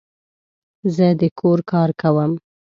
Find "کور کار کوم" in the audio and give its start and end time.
1.39-2.31